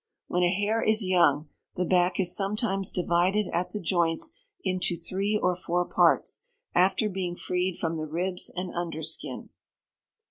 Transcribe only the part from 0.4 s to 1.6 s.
a hare is young,